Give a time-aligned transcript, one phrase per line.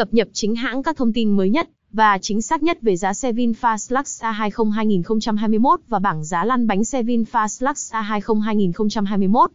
[0.00, 3.14] cập nhật chính hãng các thông tin mới nhất và chính xác nhất về giá
[3.14, 9.50] xe VinFast Lux A20 2021 và bảng giá lăn bánh xe VinFast Lux A20 2021.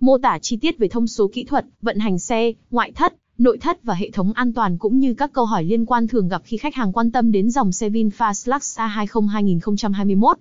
[0.00, 3.58] Mô tả chi tiết về thông số kỹ thuật, vận hành xe, ngoại thất, nội
[3.58, 6.42] thất và hệ thống an toàn cũng như các câu hỏi liên quan thường gặp
[6.44, 10.38] khi khách hàng quan tâm đến dòng xe VinFast Lux A20 2021.